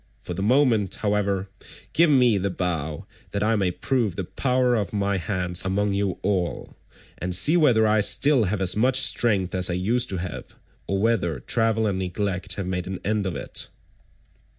[0.19, 1.47] For the moment, however,
[1.93, 6.17] give me the bow that I may prove the power of my hands among you
[6.23, 6.75] all,
[7.19, 10.55] and see whether I still have as much strength as I used to have,
[10.87, 13.67] or whether travel and neglect have made an end of it."